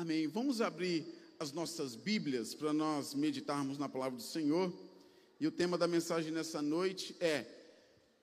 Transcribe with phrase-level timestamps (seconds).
[0.00, 0.26] Amém.
[0.26, 1.04] Vamos abrir
[1.38, 4.72] as nossas Bíblias para nós meditarmos na palavra do Senhor.
[5.38, 7.44] E o tema da mensagem nessa noite é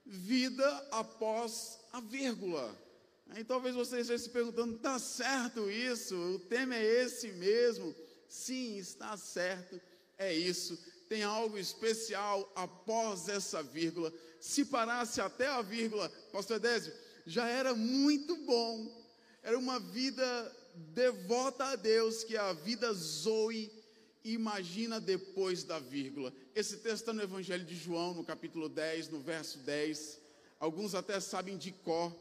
[0.04, 2.76] vida após a vírgula.
[3.30, 6.16] Aí talvez você esteja se perguntando, está certo isso?
[6.16, 7.94] O tema é esse mesmo?
[8.28, 9.80] Sim, está certo,
[10.18, 10.84] é isso.
[11.08, 14.12] Tem algo especial após essa vírgula.
[14.40, 16.92] Se parasse até a vírgula, Pastor Edésio,
[17.28, 19.06] já era muito bom.
[19.44, 20.57] Era uma vida
[20.94, 23.72] devota a Deus, que a vida Zoe.
[24.24, 26.34] Imagina depois da vírgula.
[26.54, 30.20] Esse texto está no Evangelho de João, no capítulo 10, no verso 10.
[30.60, 32.14] Alguns até sabem de cor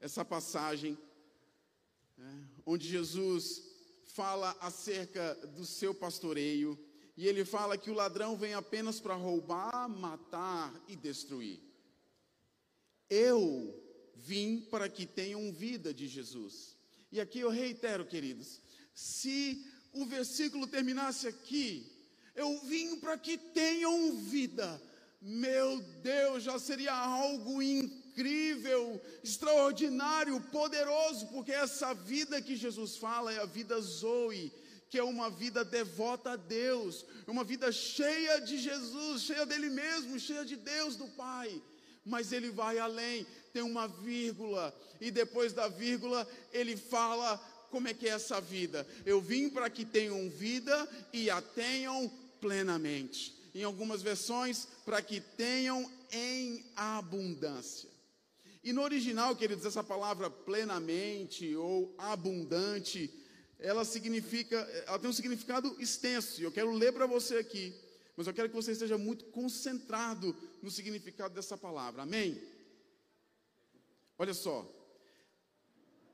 [0.00, 0.98] essa passagem,
[2.18, 3.62] né, onde Jesus
[4.04, 6.78] fala acerca do seu pastoreio,
[7.16, 11.60] e ele fala que o ladrão vem apenas para roubar, matar e destruir.
[13.08, 13.83] Eu
[14.16, 16.76] vim para que tenham vida de Jesus.
[17.10, 18.60] E aqui eu reitero, queridos,
[18.94, 21.86] se o versículo terminasse aqui,
[22.34, 24.80] eu vim para que tenham vida.
[25.20, 33.40] Meu Deus, já seria algo incrível extraordinário, poderoso, porque essa vida que Jesus fala é
[33.40, 34.52] a vida Zoe,
[34.90, 40.20] que é uma vida devota a Deus, uma vida cheia de Jesus, cheia dele mesmo,
[40.20, 41.62] cheia de Deus do Pai.
[42.04, 47.36] Mas ele vai além, tem uma vírgula, e depois da vírgula ele fala
[47.70, 48.86] como é que é essa vida.
[49.04, 53.34] Eu vim para que tenham vida e a tenham plenamente.
[53.54, 57.88] Em algumas versões, para que tenham em abundância.
[58.62, 63.12] E no original, queridos, essa palavra plenamente ou abundante,
[63.58, 66.40] ela significa, ela tem um significado extenso.
[66.40, 67.74] Eu quero ler para você aqui,
[68.16, 72.02] mas eu quero que você esteja muito concentrado no significado dessa palavra.
[72.02, 72.40] Amém?
[74.18, 74.70] Olha só.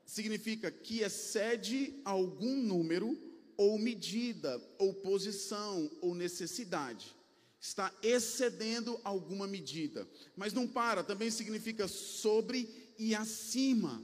[0.05, 3.17] Significa que excede algum número
[3.55, 7.15] ou medida, ou posição, ou necessidade
[7.61, 10.09] está excedendo alguma medida.
[10.35, 14.03] Mas não para, também significa sobre e acima.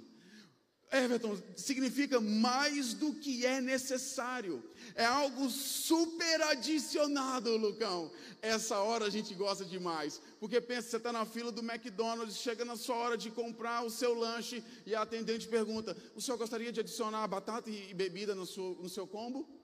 [0.91, 4.63] Everton, significa mais do que é necessário.
[4.95, 8.09] É algo super adicionado, Lucão.
[8.41, 10.21] Essa hora a gente gosta demais.
[10.39, 13.89] Porque pensa, você está na fila do McDonald's, chega na sua hora de comprar o
[13.89, 18.45] seu lanche e a atendente pergunta: O senhor gostaria de adicionar batata e bebida no
[18.45, 19.57] seu, no seu combo?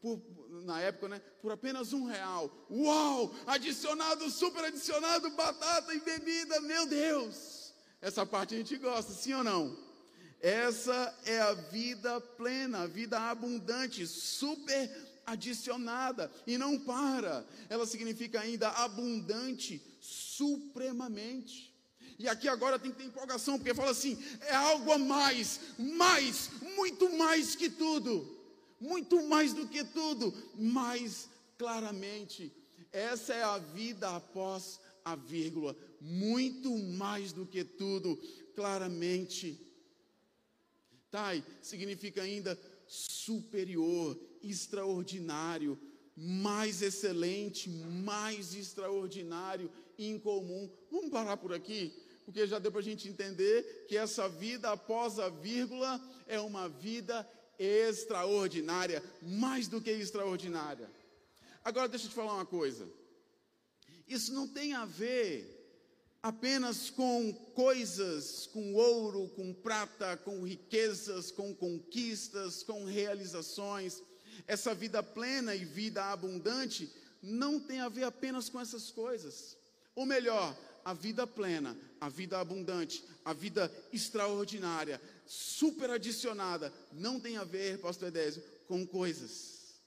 [0.00, 0.20] por,
[0.64, 2.50] na época, né, por apenas um real.
[2.70, 3.34] Uau!
[3.46, 7.61] Adicionado, super adicionado, batata e bebida, meu Deus!
[8.02, 9.74] Essa parte a gente gosta, sim ou não?
[10.40, 14.90] Essa é a vida plena, a vida abundante, super
[15.24, 17.46] adicionada e não para.
[17.70, 21.72] Ela significa ainda abundante, supremamente.
[22.18, 26.50] E aqui agora tem que ter empolgação, porque fala assim: é algo a mais, mais,
[26.76, 28.42] muito mais que tudo
[28.82, 32.52] muito mais do que tudo, mais claramente.
[32.90, 38.16] Essa é a vida após a vírgula, muito mais do que tudo,
[38.56, 39.60] claramente.
[41.10, 42.58] Tai significa ainda
[42.88, 45.78] superior, extraordinário,
[46.16, 50.68] mais excelente, mais extraordinário, incomum.
[50.90, 55.20] Vamos parar por aqui, porque já deu para a gente entender que essa vida após
[55.20, 60.90] a vírgula é uma vida extraordinária, mais do que extraordinária.
[61.64, 62.88] Agora deixa eu te falar uma coisa.
[64.08, 65.51] Isso não tem a ver
[66.22, 74.00] apenas com coisas, com ouro, com prata, com riquezas, com conquistas, com realizações.
[74.46, 76.90] Essa vida plena e vida abundante
[77.20, 79.56] não tem a ver apenas com essas coisas.
[79.96, 87.36] Ou melhor, a vida plena, a vida abundante, a vida extraordinária, super adicionada, não tem
[87.36, 89.80] a ver, pastor Edésio, com coisas,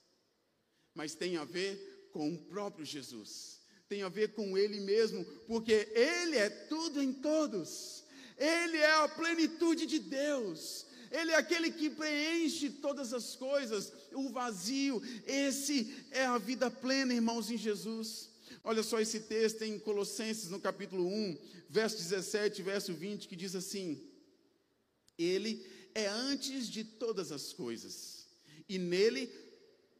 [0.93, 3.54] mas tem a ver com o próprio Jesus,
[3.87, 8.03] tem a ver com Ele mesmo, porque Ele é tudo em todos,
[8.37, 14.29] Ele é a plenitude de Deus, Ele é aquele que preenche todas as coisas, o
[14.29, 18.29] vazio, esse é a vida plena, irmãos, em Jesus.
[18.63, 21.37] Olha só esse texto em Colossenses, no capítulo 1,
[21.69, 24.01] verso 17, verso 20, que diz assim:
[25.17, 28.25] Ele é antes de todas as coisas,
[28.67, 29.31] e nele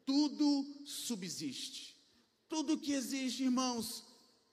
[0.03, 1.94] tudo subsiste.
[2.47, 4.03] Tudo que existe, irmãos,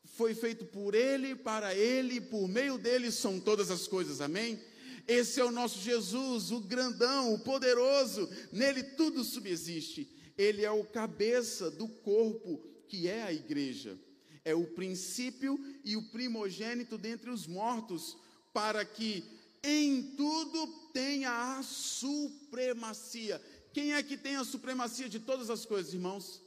[0.04, 4.60] foi feito por Ele, para Ele, por meio dele são todas as coisas, amém?
[5.06, 10.08] Esse é o nosso Jesus, o grandão, o poderoso, nele tudo subsiste.
[10.38, 13.98] Ele é o cabeça do corpo que é a igreja.
[14.44, 18.16] É o princípio e o primogênito dentre os mortos,
[18.52, 19.24] para que
[19.62, 23.40] em tudo tenha a supremacia.
[23.72, 26.42] Quem é que tem a supremacia de todas as coisas, irmãos?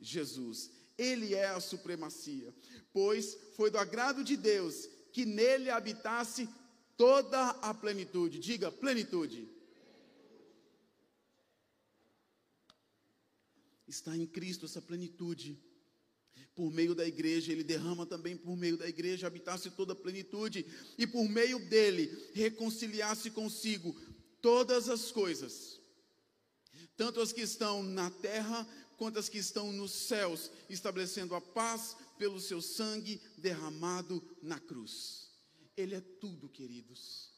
[0.00, 0.70] Jesus.
[0.96, 2.54] Ele é a supremacia.
[2.92, 6.48] Pois foi do agrado de Deus que nele habitasse
[6.96, 8.38] toda a plenitude.
[8.38, 9.48] Diga, plenitude.
[13.88, 15.58] Está em Cristo essa plenitude
[16.54, 20.66] por meio da igreja, ele derrama também por meio da igreja, habitasse toda a plenitude,
[20.98, 23.98] e por meio dele reconciliasse consigo
[24.42, 25.80] todas as coisas,
[26.96, 28.68] tanto as que estão na terra
[29.00, 35.30] quanto as que estão nos céus, estabelecendo a paz pelo seu sangue derramado na cruz.
[35.74, 37.30] Ele é tudo, queridos.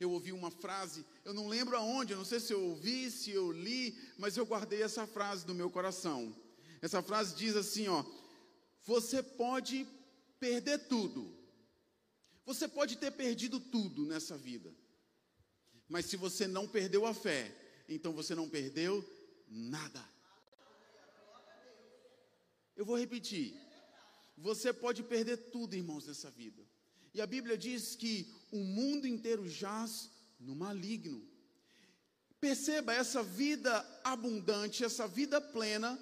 [0.00, 3.30] Eu ouvi uma frase, eu não lembro aonde, eu não sei se eu ouvi, se
[3.30, 6.34] eu li, mas eu guardei essa frase no meu coração.
[6.82, 8.04] Essa frase diz assim, ó:
[8.82, 9.86] Você pode
[10.40, 11.32] perder tudo.
[12.44, 14.74] Você pode ter perdido tudo nessa vida.
[15.88, 17.54] Mas se você não perdeu a fé,
[17.88, 19.08] então você não perdeu
[19.46, 20.09] nada.
[22.80, 23.54] Eu vou repetir.
[24.38, 26.62] Você pode perder tudo, irmãos, nessa vida.
[27.12, 31.22] E a Bíblia diz que o mundo inteiro jaz no maligno.
[32.40, 33.72] Perceba essa vida
[34.02, 36.00] abundante, essa vida plena,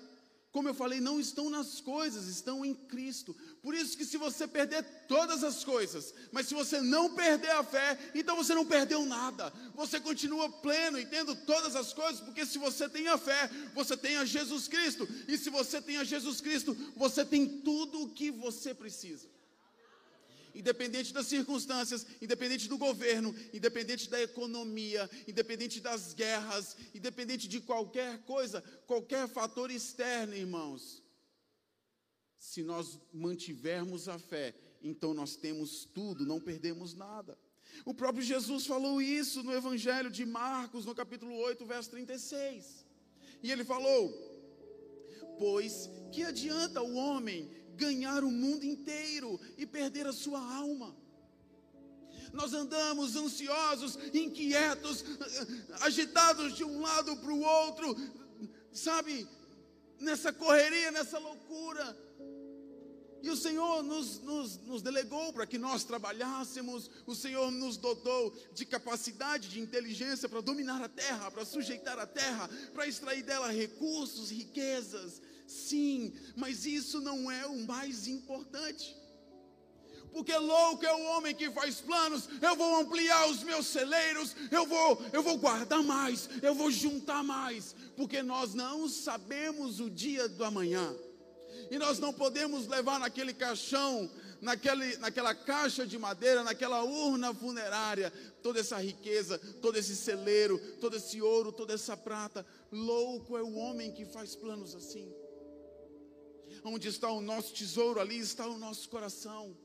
[0.59, 3.33] como eu falei, não estão nas coisas, estão em Cristo.
[3.63, 7.63] Por isso que se você perder todas as coisas, mas se você não perder a
[7.63, 9.53] fé, então você não perdeu nada.
[9.77, 13.97] Você continua pleno e tendo todas as coisas, porque se você tem a fé, você
[13.97, 15.09] tem a Jesus Cristo.
[15.29, 19.38] E se você tem a Jesus Cristo, você tem tudo o que você precisa
[20.59, 28.19] independente das circunstâncias, independente do governo, independente da economia, independente das guerras, independente de qualquer
[28.25, 31.03] coisa, qualquer fator externo, irmãos.
[32.37, 34.53] Se nós mantivermos a fé,
[34.83, 37.39] então nós temos tudo, não perdemos nada.
[37.85, 42.85] O próprio Jesus falou isso no Evangelho de Marcos, no capítulo 8, verso 36.
[43.43, 44.13] E ele falou:
[45.39, 50.95] Pois que adianta o homem ganhar o mundo inteiro e perder a sua alma.
[52.33, 55.05] Nós andamos ansiosos, inquietos,
[55.81, 57.97] agitados de um lado para o outro,
[58.73, 59.27] sabe,
[59.99, 61.97] nessa correria, nessa loucura.
[63.21, 68.33] E o Senhor nos, nos, nos delegou para que nós trabalhássemos, o Senhor nos dotou
[68.53, 73.51] de capacidade, de inteligência para dominar a terra, para sujeitar a terra, para extrair dela
[73.51, 75.21] recursos, riquezas.
[75.49, 78.95] Sim, mas isso não é o mais importante.
[80.13, 84.67] Porque louco é o homem que faz planos, eu vou ampliar os meus celeiros, eu
[84.67, 90.29] vou, eu vou guardar mais, eu vou juntar mais, porque nós não sabemos o dia
[90.29, 90.95] do amanhã.
[91.71, 94.11] E nós não podemos levar naquele caixão,
[94.41, 98.13] naquele, naquela caixa de madeira, naquela urna funerária,
[98.43, 102.45] toda essa riqueza, todo esse celeiro, todo esse ouro, toda essa prata.
[102.71, 105.11] Louco é o homem que faz planos assim.
[106.65, 109.57] Onde está o nosso tesouro, ali está o nosso coração.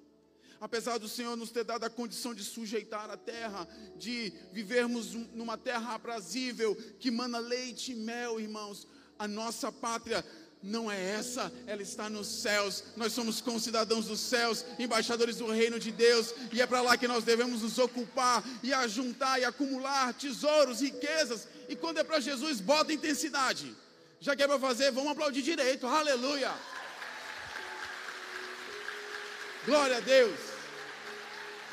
[0.60, 3.68] Apesar do Senhor nos ter dado a condição de sujeitar a terra,
[3.98, 8.88] de vivermos numa terra aprazível, que mana leite e mel, irmãos,
[9.20, 10.24] a nossa pátria
[10.64, 12.82] não é essa, ela está nos céus.
[12.96, 17.10] Nós somos concidadãos dos céus, embaixadores do reino de Deus, e é para lá que
[17.10, 21.46] nós devemos nos ocupar e ajuntar e acumular tesouros, riquezas.
[21.68, 23.76] E quando é para Jesus, bota intensidade.
[24.22, 25.86] Já que é para fazer, vamos aplaudir direito.
[25.86, 26.54] Aleluia.
[29.66, 30.40] Glória a Deus.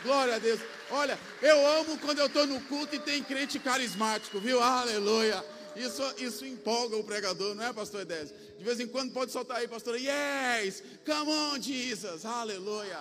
[0.03, 0.61] Glória a Deus.
[0.91, 4.61] Olha, eu amo quando eu estou no culto e tem crente carismático, viu?
[4.61, 5.45] Aleluia.
[5.77, 8.37] Isso, isso empolga o pregador, não é, pastor Edésio?
[8.59, 9.97] De vez em quando pode soltar aí, pastor.
[9.99, 10.83] Yes!
[11.05, 12.25] Come on, Jesus!
[12.25, 13.01] Aleluia!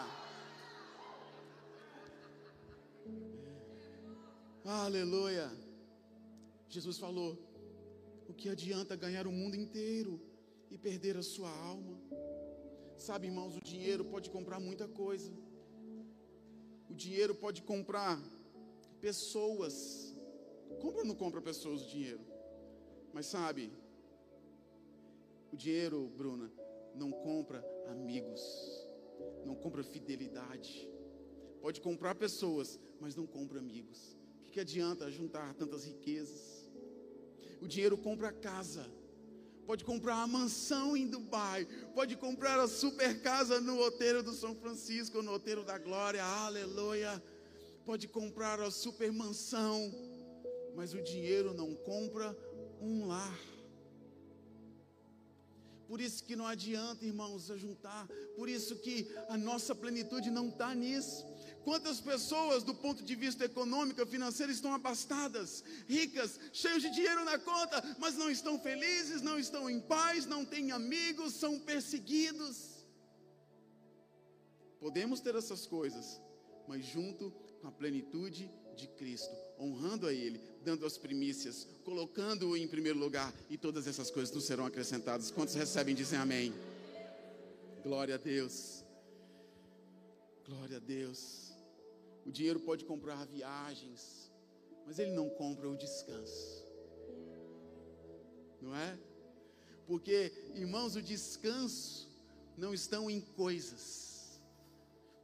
[4.63, 5.51] Aleluia!
[6.69, 7.37] Jesus falou:
[8.27, 10.21] o que adianta ganhar o mundo inteiro
[10.69, 11.99] e perder a sua alma?
[12.99, 15.31] Sabe, irmãos, o dinheiro pode comprar muita coisa.
[16.89, 18.21] O dinheiro pode comprar
[18.99, 20.13] pessoas.
[20.81, 22.19] Compra ou não compra pessoas o dinheiro?
[23.13, 23.71] Mas sabe,
[25.51, 26.51] o dinheiro, Bruna,
[26.93, 28.41] não compra amigos,
[29.45, 30.87] não compra fidelidade.
[31.61, 34.17] Pode comprar pessoas, mas não compra amigos.
[34.39, 36.69] O que, que adianta juntar tantas riquezas?
[37.61, 38.85] O dinheiro compra casa,
[39.69, 44.55] pode comprar a mansão em Dubai, pode comprar a super casa no Outeiro do São
[44.55, 47.23] Francisco, no Outeiro da Glória, aleluia.
[47.85, 49.93] Pode comprar a super mansão,
[50.75, 52.35] mas o dinheiro não compra
[52.81, 53.39] um lar.
[55.87, 58.07] Por isso que não adianta, irmãos, juntar.
[58.35, 61.23] Por isso que a nossa plenitude não está nisso.
[61.63, 67.37] Quantas pessoas, do ponto de vista econômico financeiro, estão abastadas, ricas, cheias de dinheiro na
[67.37, 72.85] conta, mas não estão felizes, não estão em paz, não têm amigos, são perseguidos.
[74.79, 76.21] Podemos ter essas coisas,
[76.67, 82.67] mas junto com a plenitude de Cristo, honrando a Ele, dando as primícias, colocando-o em
[82.67, 85.29] primeiro lugar, e todas essas coisas nos serão acrescentadas.
[85.29, 86.53] Quantos recebem, dizem amém.
[87.83, 88.85] Glória a Deus.
[90.45, 91.48] Glória a Deus.
[92.29, 94.31] O dinheiro pode comprar viagens,
[94.85, 96.63] mas ele não compra o descanso.
[98.61, 98.99] Não é?
[99.87, 102.07] Porque, irmãos, o descanso
[102.55, 104.39] não estão em coisas.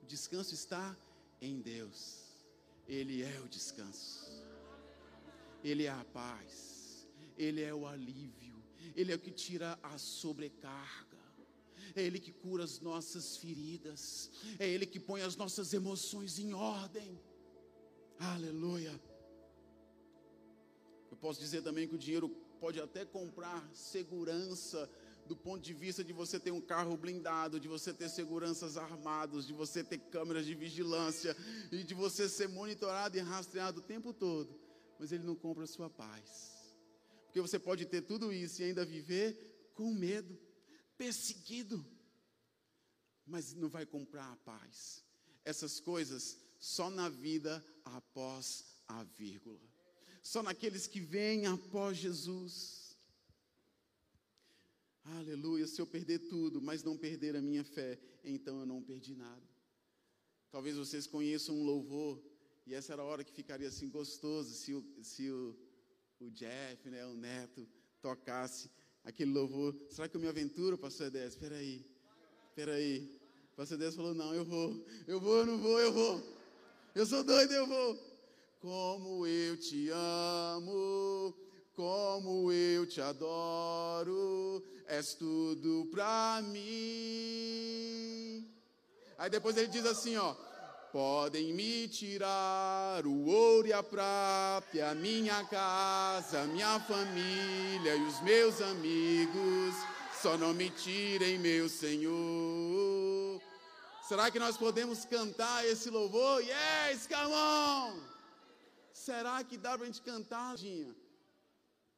[0.01, 0.97] O descanso está
[1.39, 2.23] em Deus.
[2.87, 4.43] Ele é o descanso.
[5.63, 7.07] Ele é a paz.
[7.37, 8.63] Ele é o alívio.
[8.95, 11.14] Ele é o que tira a sobrecarga.
[11.95, 14.29] É Ele que cura as nossas feridas.
[14.59, 17.19] É Ele que põe as nossas emoções em ordem.
[18.19, 18.99] Aleluia.
[21.09, 24.89] Eu posso dizer também que o dinheiro pode até comprar segurança
[25.27, 29.47] do ponto de vista de você ter um carro blindado, de você ter seguranças armados,
[29.47, 31.35] de você ter câmeras de vigilância
[31.71, 34.59] e de você ser monitorado e rastreado o tempo todo,
[34.99, 36.75] mas ele não compra a sua paz.
[37.25, 40.37] Porque você pode ter tudo isso e ainda viver com medo,
[40.97, 41.85] perseguido,
[43.25, 45.03] mas não vai comprar a paz.
[45.43, 49.59] Essas coisas só na vida após a vírgula.
[50.21, 52.97] Só naqueles que vêm após Jesus.
[55.03, 59.15] Aleluia, se eu perder tudo, mas não perder a minha fé, então eu não perdi
[59.15, 59.47] nada.
[60.49, 62.23] Talvez vocês conheçam um louvor,
[62.65, 65.55] e essa era a hora que ficaria assim gostoso se o, se o,
[66.19, 67.67] o Jeff, né, o neto,
[68.01, 68.71] tocasse
[69.05, 69.73] aquele louvor.
[69.89, 71.33] Será que eu me aventuro, pastor Edés?
[71.33, 71.85] Espera aí,
[72.49, 73.09] espera aí.
[73.53, 76.21] O pastor Edés falou, não, eu vou, eu vou, eu não vou, eu vou.
[76.93, 77.97] Eu sou doido, eu vou.
[78.59, 81.33] Como eu te amo,
[81.75, 86.65] como eu te adoro, és tudo para mim.
[89.17, 90.35] Aí depois ele diz assim, ó:
[90.95, 98.21] Podem me tirar o ouro e a prata, a minha casa, minha família e os
[98.21, 99.75] meus amigos,
[100.21, 103.41] só não me tirem, meu Senhor.
[104.07, 106.41] Será que nós podemos cantar esse louvor?
[106.41, 108.01] Yes, come on!
[108.93, 110.55] Será que dá para a gente cantar?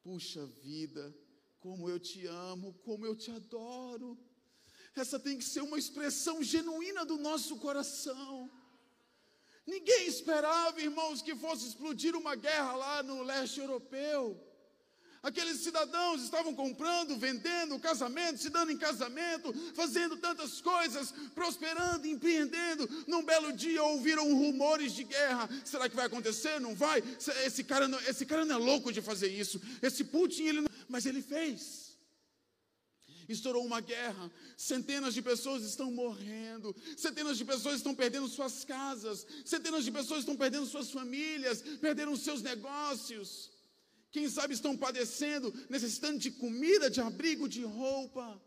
[0.01, 1.16] Puxa vida,
[1.60, 4.18] como eu te amo, como eu te adoro.
[4.96, 8.50] Essa tem que ser uma expressão genuína do nosso coração.
[9.67, 14.41] Ninguém esperava, irmãos, que fosse explodir uma guerra lá no leste europeu.
[15.21, 22.88] Aqueles cidadãos estavam comprando, vendendo, casamento, se dando em casamento, fazendo tantas coisas, prosperando, empreendendo.
[23.07, 25.50] Num belo dia ouviram rumores de guerra.
[25.65, 26.62] Será que vai acontecer?
[26.62, 27.03] Não vai?
[27.45, 29.59] Esse cara não, esse cara não é louco de fazer isso.
[29.81, 31.87] Esse Putin, ele não, mas ele fez.
[33.27, 39.25] Estourou uma guerra, centenas de pessoas estão morrendo, centenas de pessoas estão perdendo suas casas,
[39.43, 43.51] centenas de pessoas estão perdendo suas famílias, perderam seus negócios.
[44.12, 48.41] Quem sabe estão padecendo, necessitando de comida, de abrigo, de roupa.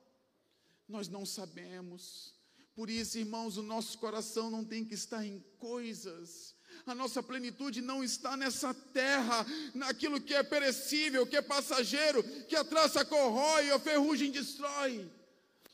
[0.89, 2.35] Nós não sabemos.
[2.75, 6.55] Por isso, irmãos, o nosso coração não tem que estar em coisas.
[6.87, 12.57] A nossa plenitude não está nessa terra, naquilo que é perecível, que é passageiro, que
[12.57, 15.09] a traça corrói, a ferrugem destrói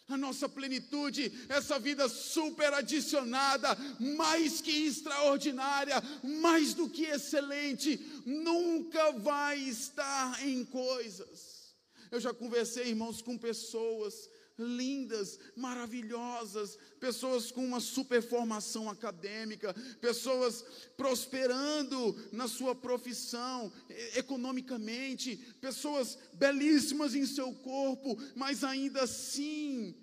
[0.09, 9.13] a nossa plenitude, essa vida super adicionada, mais que extraordinária, mais do que excelente, nunca
[9.13, 11.75] vai estar em coisas.
[12.11, 20.65] Eu já conversei, irmãos, com pessoas lindas, maravilhosas, pessoas com uma super formação acadêmica, pessoas
[20.97, 23.73] prosperando na sua profissão,
[24.15, 29.95] economicamente, pessoas belíssimas em seu corpo, mas ainda assim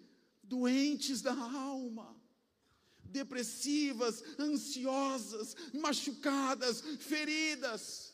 [0.43, 2.15] doentes da alma
[3.13, 8.12] depressivas, ansiosas, machucadas, feridas.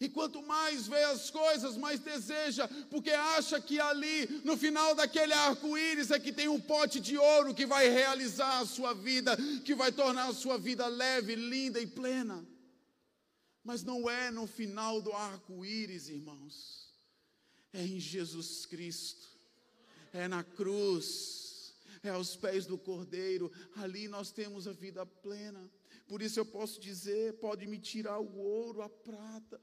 [0.00, 5.32] E quanto mais vê as coisas, mais deseja, porque acha que ali, no final daquele
[5.32, 9.74] arco-íris, é que tem um pote de ouro que vai realizar a sua vida, que
[9.74, 12.46] vai tornar a sua vida leve, linda e plena.
[13.64, 16.94] Mas não é no final do arco-íris, irmãos,
[17.72, 19.26] é em Jesus Cristo,
[20.12, 21.74] é na cruz,
[22.04, 25.68] é aos pés do Cordeiro, ali nós temos a vida plena.
[26.06, 29.60] Por isso eu posso dizer: pode me tirar o ouro, a prata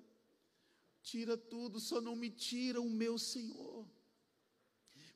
[1.05, 3.87] Tira tudo, só não me tira o meu Senhor.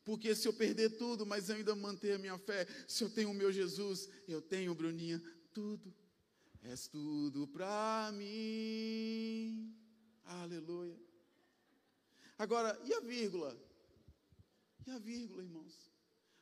[0.03, 3.33] Porque se eu perder tudo, mas ainda manter a minha fé, se eu tenho o
[3.33, 5.19] meu Jesus, eu tenho, Bruninha,
[5.51, 5.91] tudo.
[6.61, 9.75] És tudo para mim.
[10.25, 10.95] Aleluia.
[12.37, 13.57] Agora, e a vírgula?
[14.85, 15.91] E a vírgula, irmãos?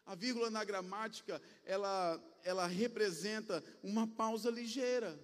[0.06, 5.18] A vírgula na gramática, ela, ela representa uma pausa ligeira,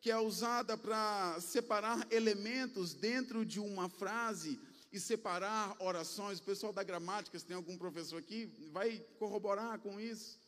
[0.00, 4.58] que é usada para separar elementos dentro de uma frase
[4.92, 6.38] e separar orações.
[6.38, 10.40] O pessoal da gramática, se tem algum professor aqui, vai corroborar com isso.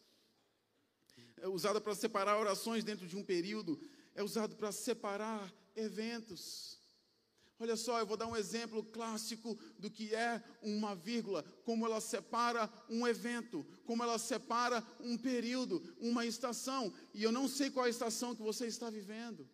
[1.39, 3.81] É usada para separar orações dentro de um período,
[4.15, 6.80] é usado para separar eventos.
[7.63, 12.01] Olha só, eu vou dar um exemplo clássico do que é uma vírgula, como ela
[12.01, 16.91] separa um evento, como ela separa um período, uma estação.
[17.13, 19.47] E eu não sei qual a estação que você está vivendo.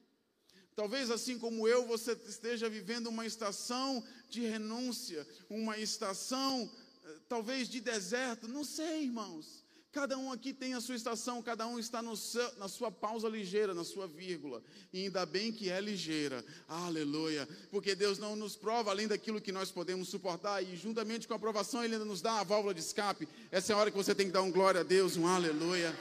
[0.76, 6.70] Talvez assim como eu, você esteja vivendo uma estação de renúncia, uma estação
[7.04, 9.65] eh, talvez de deserto, não sei, irmãos.
[9.96, 13.72] Cada um aqui tem a sua estação, cada um está seu, na sua pausa ligeira,
[13.72, 14.62] na sua vírgula.
[14.92, 16.44] E ainda bem que é ligeira.
[16.68, 17.48] Aleluia.
[17.70, 20.62] Porque Deus não nos prova além daquilo que nós podemos suportar.
[20.62, 23.26] E juntamente com a aprovação, Ele ainda nos dá a válvula de escape.
[23.50, 25.98] Essa é a hora que você tem que dar um glória a Deus, um aleluia.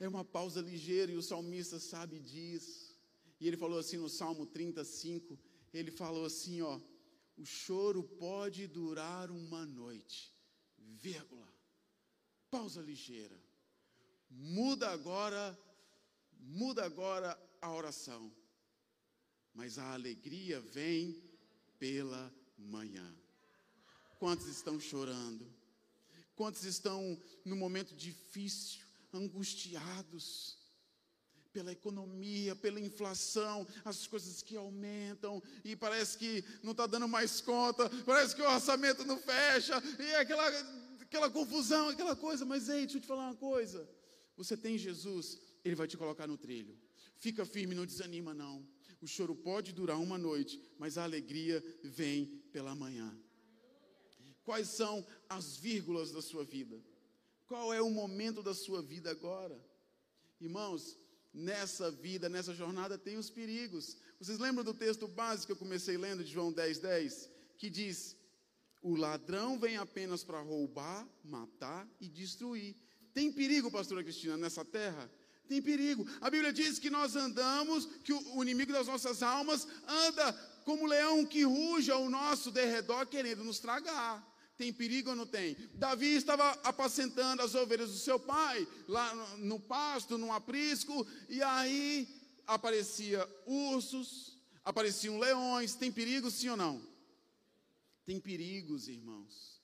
[0.00, 2.96] É uma pausa ligeira e o salmista sabe disso.
[3.38, 5.38] E ele falou assim no Salmo 35,
[5.74, 6.80] ele falou assim, ó,
[7.38, 10.34] o choro pode durar uma noite,
[10.76, 11.48] vírgula,
[12.50, 13.40] pausa ligeira.
[14.28, 15.56] Muda agora,
[16.32, 18.34] muda agora a oração.
[19.54, 21.22] Mas a alegria vem
[21.78, 23.16] pela manhã.
[24.18, 25.46] Quantos estão chorando?
[26.34, 30.57] Quantos estão no momento difícil, angustiados?
[31.58, 37.40] Pela economia, pela inflação, as coisas que aumentam, e parece que não está dando mais
[37.40, 40.48] conta, parece que o orçamento não fecha, e é aquela,
[41.00, 42.44] aquela confusão, aquela coisa.
[42.44, 43.88] Mas ei, deixa eu te falar uma coisa:
[44.36, 46.78] você tem Jesus, Ele vai te colocar no trilho.
[47.16, 48.64] Fica firme, não desanima, não.
[49.00, 53.18] O choro pode durar uma noite, mas a alegria vem pela manhã.
[54.44, 56.80] Quais são as vírgulas da sua vida?
[57.48, 59.60] Qual é o momento da sua vida agora?
[60.40, 60.96] Irmãos,
[61.38, 63.96] nessa vida, nessa jornada, tem os perigos.
[64.18, 67.30] Vocês lembram do texto básico que eu comecei lendo de João 10, 10?
[67.56, 68.16] Que diz:
[68.82, 72.74] O ladrão vem apenas para roubar, matar e destruir.
[73.14, 75.10] Tem perigo, pastora Cristina, nessa terra?
[75.48, 76.06] Tem perigo.
[76.20, 80.32] A Bíblia diz que nós andamos, que o inimigo das nossas almas anda
[80.64, 84.26] como leão que ruge ao nosso derredor, querendo nos tragar.
[84.58, 85.56] Tem perigo ou não tem?
[85.74, 92.08] Davi estava apacentando as ovelhas do seu pai, lá no pasto, no aprisco, e aí
[92.44, 95.76] aparecia ursos, apareciam leões.
[95.76, 96.84] Tem perigo, sim ou não?
[98.04, 99.62] Tem perigos, irmãos.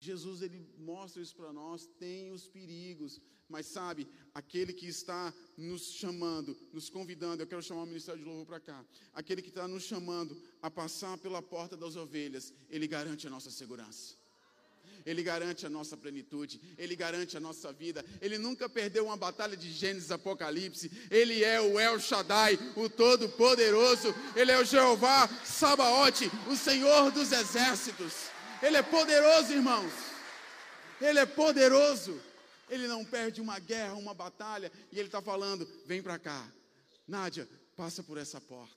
[0.00, 5.92] Jesus ele mostra isso para nós, tem os perigos, mas sabe, aquele que está nos
[5.92, 9.66] chamando, nos convidando, eu quero chamar o Ministério de Louvor para cá, aquele que está
[9.68, 14.16] nos chamando a passar pela porta das ovelhas, ele garante a nossa segurança.
[15.04, 18.04] Ele garante a nossa plenitude, Ele garante a nossa vida.
[18.20, 20.90] Ele nunca perdeu uma batalha de Gênesis Apocalipse.
[21.08, 24.12] Ele é o El Shaddai, o Todo-Poderoso.
[24.34, 28.14] Ele é o Jeová Sabaote, o Senhor dos Exércitos.
[28.60, 29.92] Ele é poderoso, irmãos.
[31.00, 32.20] Ele é poderoso.
[32.68, 34.70] Ele não perde uma guerra, uma batalha.
[34.90, 36.52] E Ele está falando: vem para cá.
[37.06, 38.74] Nádia, passa por essa porta.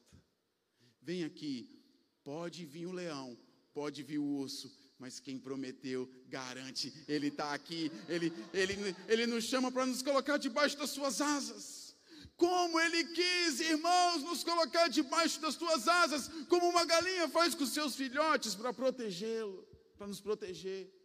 [1.02, 1.76] Vem aqui.
[2.24, 3.38] Pode vir o leão,
[3.74, 9.46] pode vir o urso, mas quem prometeu, garante, Ele está aqui, Ele, ele, ele nos
[9.46, 11.96] chama para nos colocar debaixo das Suas asas.
[12.36, 17.66] Como Ele quis, irmãos, nos colocar debaixo das Suas asas, como uma galinha faz com
[17.66, 20.99] seus filhotes para protegê-lo, para nos proteger.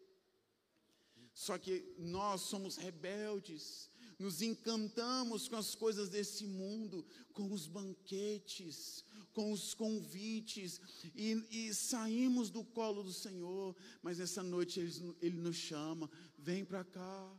[1.35, 9.05] Só que nós somos rebeldes, nos encantamos com as coisas desse mundo, com os banquetes,
[9.33, 10.81] com os convites
[11.15, 16.65] e, e saímos do colo do Senhor, mas nessa noite ele, ele nos chama: vem
[16.65, 17.33] para cá,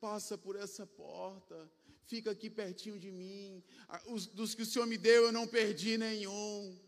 [0.00, 1.70] passa por essa porta,
[2.06, 3.62] fica aqui pertinho de mim.
[4.06, 6.78] Os, dos que o Senhor me deu, eu não perdi nenhum.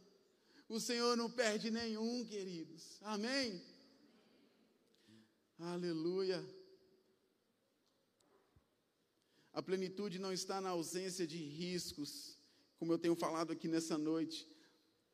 [0.67, 2.99] O Senhor não perde nenhum, queridos.
[3.03, 3.63] Amém?
[5.59, 6.45] Aleluia.
[9.53, 12.37] A plenitude não está na ausência de riscos,
[12.77, 14.49] como eu tenho falado aqui nessa noite,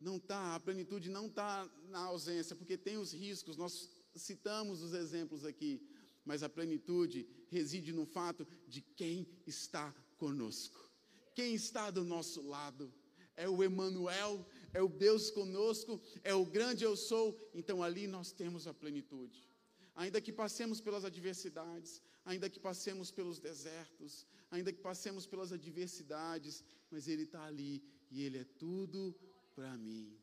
[0.01, 4.95] não está, a plenitude não está na ausência, porque tem os riscos, nós citamos os
[4.95, 5.87] exemplos aqui,
[6.25, 10.91] mas a plenitude reside no fato de quem está conosco,
[11.35, 12.93] quem está do nosso lado.
[13.37, 18.33] É o Emanuel, é o Deus conosco, é o grande eu sou, então ali nós
[18.33, 19.50] temos a plenitude.
[19.95, 26.65] Ainda que passemos pelas adversidades, ainda que passemos pelos desertos, ainda que passemos pelas adversidades,
[26.91, 29.15] mas Ele está ali e Ele é tudo
[29.55, 30.17] para mim.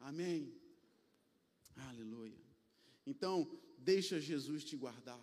[0.00, 0.52] Amém.
[1.76, 2.40] Aleluia.
[3.06, 5.22] Então, deixa Jesus te guardar.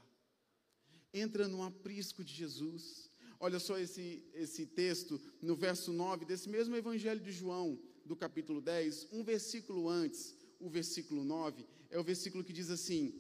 [1.13, 3.09] Entra no aprisco de Jesus.
[3.39, 8.59] Olha só esse, esse texto no verso 9 desse mesmo Evangelho de João, do capítulo
[8.59, 13.19] 10, um versículo antes, o versículo 9, é o versículo que diz assim: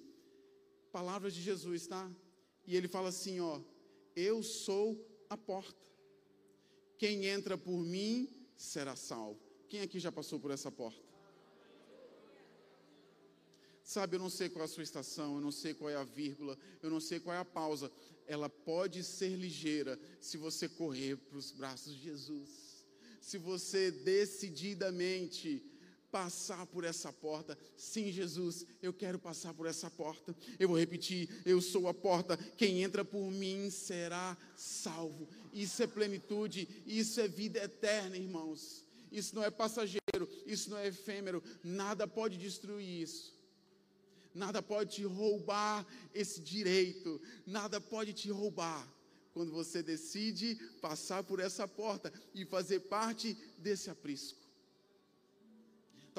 [0.91, 2.09] Palavras de Jesus, tá?
[2.65, 3.61] E ele fala assim: Ó,
[4.15, 4.97] eu sou
[5.29, 5.87] a porta.
[6.97, 9.39] Quem entra por mim será salvo.
[9.69, 11.07] Quem aqui já passou por essa porta?
[13.83, 16.03] Sabe, eu não sei qual é a sua estação, eu não sei qual é a
[16.03, 17.91] vírgula, eu não sei qual é a pausa.
[18.27, 22.85] Ela pode ser ligeira se você correr para os braços de Jesus.
[23.21, 25.63] Se você decididamente
[26.11, 27.57] passar por essa porta.
[27.75, 30.35] Sim, Jesus, eu quero passar por essa porta.
[30.59, 32.37] Eu vou repetir: eu sou a porta.
[32.37, 35.27] Quem entra por mim será salvo.
[35.53, 38.85] Isso é plenitude, isso é vida eterna, irmãos.
[39.11, 41.43] Isso não é passageiro, isso não é efêmero.
[41.63, 43.37] Nada pode destruir isso.
[44.33, 48.87] Nada pode te roubar esse direito, nada pode te roubar
[49.33, 54.38] quando você decide passar por essa porta e fazer parte desse aprisco.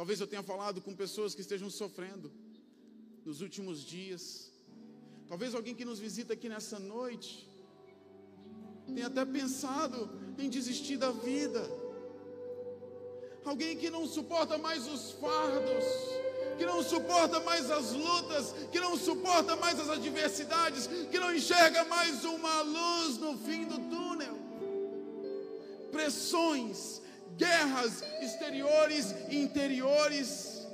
[0.00, 2.32] Talvez eu tenha falado com pessoas que estejam sofrendo
[3.22, 4.50] nos últimos dias.
[5.28, 7.46] Talvez alguém que nos visita aqui nessa noite
[8.94, 9.98] tenha até pensado
[10.38, 11.62] em desistir da vida.
[13.44, 15.84] Alguém que não suporta mais os fardos
[16.56, 21.84] que não suporta mais as lutas, que não suporta mais as adversidades, que não enxerga
[21.84, 24.36] mais uma luz no fim do túnel.
[25.90, 27.00] Pressões,
[27.36, 30.66] guerras exteriores e interiores.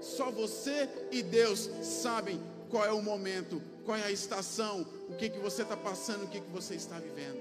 [0.00, 5.28] Só você e Deus sabem qual é o momento, qual é a estação, o que,
[5.30, 7.40] que você está passando, o que, que você está vivendo.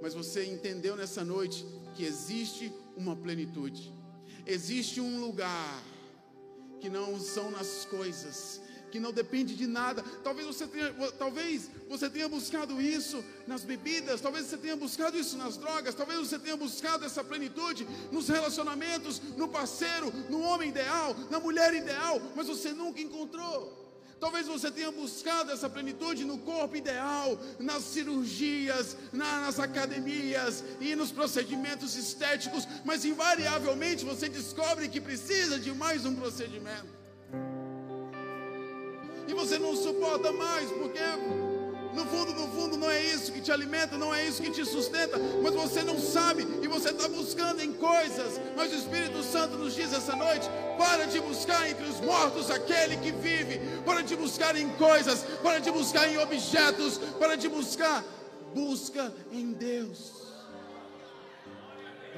[0.00, 3.92] Mas você entendeu nessa noite que existe uma plenitude.
[4.46, 5.82] Existe um lugar
[6.80, 8.60] que não são nas coisas,
[8.94, 10.04] que não depende de nada.
[10.22, 15.36] Talvez você tenha, talvez você tenha buscado isso nas bebidas, talvez você tenha buscado isso
[15.36, 21.12] nas drogas, talvez você tenha buscado essa plenitude nos relacionamentos, no parceiro, no homem ideal,
[21.28, 23.82] na mulher ideal, mas você nunca encontrou.
[24.20, 30.94] Talvez você tenha buscado essa plenitude no corpo ideal, nas cirurgias, na, nas academias e
[30.94, 37.03] nos procedimentos estéticos, mas invariavelmente você descobre que precisa de mais um procedimento.
[39.26, 41.00] E você não suporta mais, porque
[41.94, 44.64] no fundo, no fundo, não é isso que te alimenta, não é isso que te
[44.64, 48.40] sustenta, mas você não sabe e você está buscando em coisas.
[48.56, 52.96] Mas o Espírito Santo nos diz essa noite: para de buscar entre os mortos aquele
[52.96, 58.04] que vive, para de buscar em coisas, para de buscar em objetos, para de buscar,
[58.52, 60.24] busca em Deus.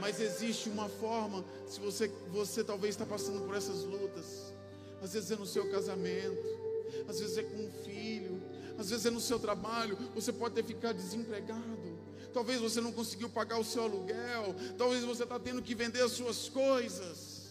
[0.00, 4.54] Mas existe uma forma, se você, você talvez está passando por essas lutas,
[5.02, 6.65] às vezes é no seu casamento,
[7.08, 8.42] às vezes é com um filho,
[8.78, 11.96] às vezes é no seu trabalho, você pode ter ficado desempregado.
[12.32, 14.54] Talvez você não conseguiu pagar o seu aluguel.
[14.76, 17.46] Talvez você está tendo que vender as suas coisas.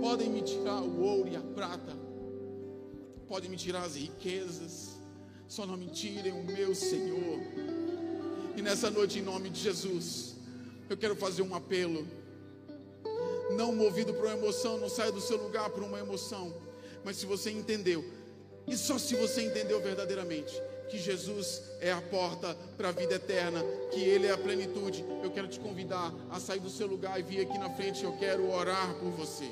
[0.00, 1.92] Podem me tirar o ouro e a prata.
[3.26, 4.96] Podem me tirar as riquezas.
[5.48, 7.40] Só não me tirem o meu Senhor.
[8.56, 10.35] E nessa noite, em nome de Jesus,
[10.88, 12.06] eu quero fazer um apelo
[13.56, 16.54] não movido por uma emoção, não saia do seu lugar por uma emoção.
[17.04, 18.04] Mas se você entendeu,
[18.66, 23.62] e só se você entendeu verdadeiramente que Jesus é a porta para a vida eterna,
[23.92, 27.22] que Ele é a plenitude, eu quero te convidar a sair do seu lugar e
[27.22, 28.04] vir aqui na frente.
[28.04, 29.50] Eu quero orar por você.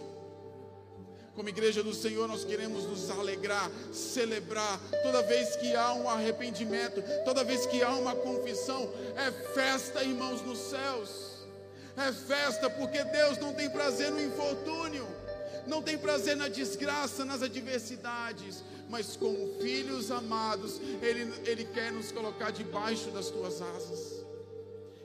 [1.35, 4.81] Como igreja do Senhor, nós queremos nos alegrar, celebrar.
[5.03, 10.42] Toda vez que há um arrependimento, toda vez que há uma confissão, é festa, irmãos,
[10.42, 11.35] nos céus
[11.97, 15.07] é festa, porque Deus não tem prazer no infortúnio,
[15.66, 22.11] não tem prazer na desgraça, nas adversidades, mas como filhos amados, Ele, Ele quer nos
[22.11, 24.23] colocar debaixo das tuas asas.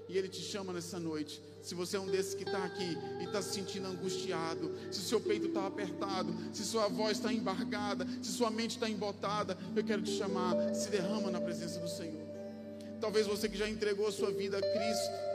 [0.10, 1.39] E Ele te chama nessa noite.
[1.62, 5.22] Se você é um desses que está aqui e está se sentindo angustiado, se seu
[5.22, 10.02] peito está apertado, se sua voz está embargada, se sua mente está embotada, eu quero
[10.02, 10.74] te chamar.
[10.74, 12.28] Se derrama na presença do Senhor.
[13.00, 15.30] Talvez você que já entregou a sua vida a Cristo,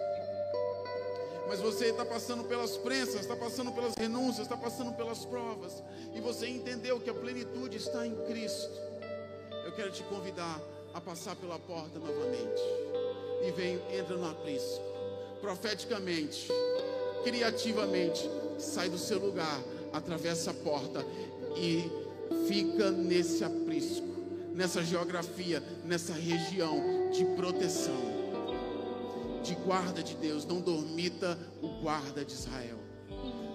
[1.47, 5.83] mas você está passando pelas prensas, está passando pelas renúncias, está passando pelas provas,
[6.15, 8.71] e você entendeu que a plenitude está em Cristo,
[9.65, 10.61] eu quero te convidar
[10.93, 13.04] a passar pela porta novamente.
[13.47, 14.83] E vem, entra no aprisco,
[15.41, 16.49] profeticamente,
[17.23, 18.29] criativamente,
[18.59, 21.05] sai do seu lugar, atravessa a porta
[21.57, 21.91] e
[22.49, 24.07] fica nesse aprisco,
[24.55, 28.15] nessa geografia, nessa região de proteção
[29.45, 32.79] de guarda de Deus, não dormita o guarda de Israel.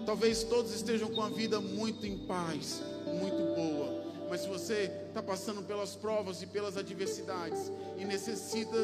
[0.05, 5.21] Talvez todos estejam com a vida muito em paz, muito boa, mas se você está
[5.21, 8.77] passando pelas provas e pelas adversidades e necessita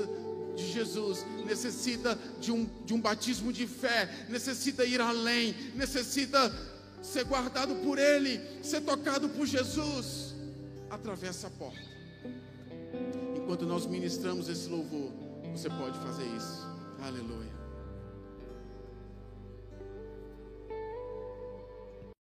[0.55, 6.51] de Jesus, necessita de um, de um batismo de fé, necessita ir além, necessita
[7.01, 10.33] ser guardado por Ele, ser tocado por Jesus,
[10.89, 11.95] atravessa a porta.
[13.35, 15.11] Enquanto nós ministramos esse louvor,
[15.51, 16.65] você pode fazer isso.
[17.01, 17.54] Aleluia.